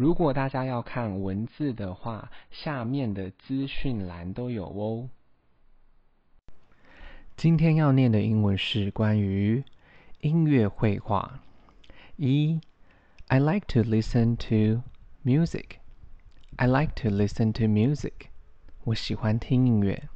[0.00, 5.10] 如果大家要看文字的话，下面的资讯栏都有哦。
[7.36, 9.62] 今天要念的英文是关于
[10.22, 11.40] 音乐绘画。
[12.16, 12.62] 一
[13.26, 14.80] ，I like to listen to
[15.22, 15.72] music.
[16.56, 18.30] I like to listen to music.
[18.84, 20.08] 我喜欢听音乐。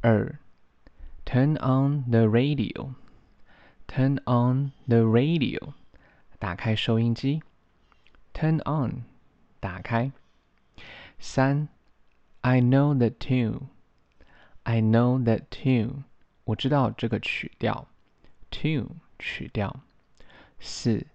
[0.00, 0.38] 二
[1.26, 2.90] ，Turn on the radio.
[3.88, 5.72] Turn on the radio.
[6.38, 7.42] 打开收音机。
[8.39, 9.03] Turn on，
[9.59, 10.11] 打开。
[11.19, 11.67] 三，
[12.41, 16.03] I know the tune。I know the tune，
[16.43, 17.87] 我知道这个曲调。
[18.51, 19.81] Tune，曲调。
[20.59, 21.05] 四，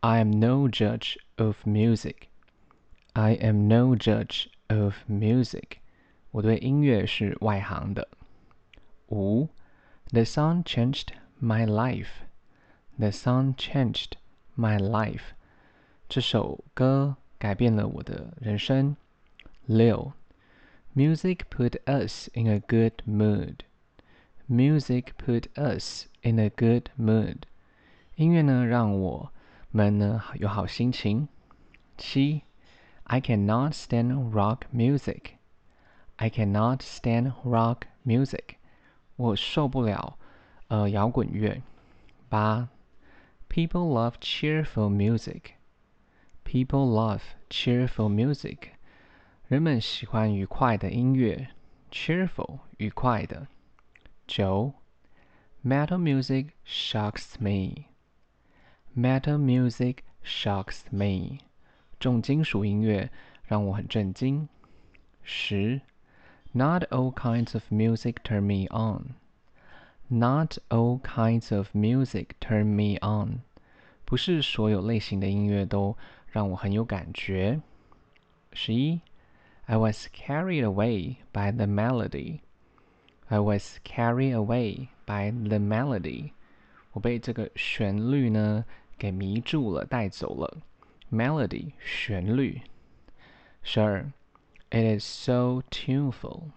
[0.00, 5.78] I am no judge of music。I am no judge of music，
[6.32, 8.08] 我对音乐是外行的。
[9.08, 9.48] 五，
[10.10, 11.08] The song changed
[11.40, 14.12] my life。The song changed
[14.54, 15.32] my life。
[16.10, 18.96] 这首歌改变了我的人生。
[19.66, 20.12] 六，
[20.94, 23.56] Music put us in a good mood.
[24.46, 27.42] Music put us in a good mood.
[28.14, 29.32] 音乐呢，让我
[29.70, 31.28] 们呢有好心情。
[31.98, 32.42] 七，
[33.02, 35.32] I cannot stand rock music.
[36.16, 38.56] I cannot stand rock music.
[39.16, 40.18] 我受不了
[40.68, 41.60] 呃摇滚乐。
[42.28, 42.68] 八，
[43.48, 45.54] People love cheerful music.
[46.50, 48.70] People love cheerful music.
[49.48, 51.48] 人们喜欢愉快的音乐。
[51.90, 53.48] Cheerful，愉快的。
[54.26, 54.74] 九，
[55.64, 57.86] Metal music shocks me.
[58.96, 61.38] Metal music shocks me.
[61.98, 63.10] 重金属音乐
[63.44, 64.48] 让我很震惊。
[65.22, 65.80] 十，
[66.52, 69.14] Not all kinds of music turn me on.
[70.08, 73.42] Not all kinds of music turn me on.
[74.04, 75.96] 不是所有类型的音乐都
[76.30, 77.60] 让我很有感觉。
[78.52, 79.00] 十一，
[79.66, 82.40] I was carried away by the melody.
[83.28, 86.30] I was carried away by the melody.
[86.92, 88.64] 我被这个旋律呢
[88.96, 90.62] 给迷住了，带走了。
[91.10, 92.62] Melody 旋律。
[93.62, 94.12] 十二，
[94.70, 96.50] It is so tuneful.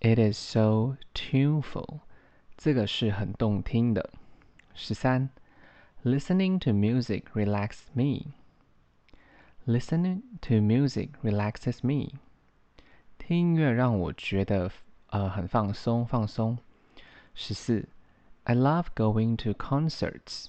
[0.00, 2.00] It is so tuneful.
[2.56, 4.10] 这个是很动听的。
[4.74, 5.30] 十三，
[6.04, 8.32] Listening to music relaxes me.
[9.66, 12.18] Listening to music relaxes me.
[13.16, 14.72] 听音乐让我觉得
[15.10, 16.58] 呃很放松，放松。
[17.32, 17.88] 十四，
[18.42, 20.46] I love going to concerts.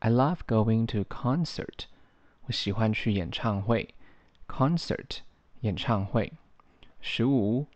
[0.00, 1.84] I love going to concert.
[2.46, 3.94] 我喜欢去演唱会。
[4.48, 5.18] Concert
[5.60, 6.32] 演唱会。
[7.00, 7.66] 十五，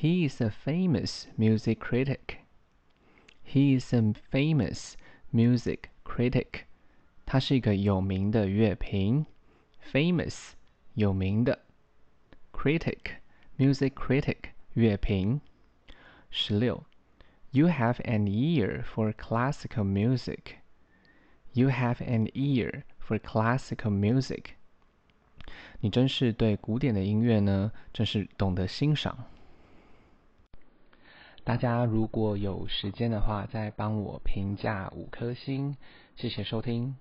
[0.00, 2.38] He is a famous music critic.
[3.44, 4.94] He is a famous
[5.30, 6.62] music critic.
[7.26, 9.26] 他是一个有名的乐评。
[9.81, 10.51] Famous
[10.93, 11.59] 有名的
[12.51, 13.17] ，critic
[13.57, 14.37] music critic
[14.73, 15.41] 乐评。
[16.29, 16.83] 十六
[17.51, 20.55] ，You have an ear for classical music.
[21.53, 24.51] You have an ear for classical music.
[25.81, 29.25] 你真是对古典的音乐呢，真是懂得欣赏。
[31.43, 35.75] 大家如果有时间的话，再帮我评价五颗星，
[36.15, 36.95] 谢谢收听。